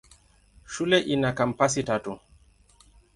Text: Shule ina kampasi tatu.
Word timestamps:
Shule 0.65 0.99
ina 0.99 1.31
kampasi 1.33 1.83
tatu. 1.83 2.19